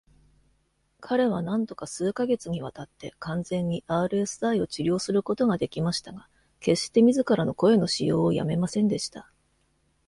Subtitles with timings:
[0.99, 6.27] 彼はなんとか数カ月にわたって完全に RSI を治療することができましたが、
[6.59, 9.29] 決して自らの声の使用を止めませんでした。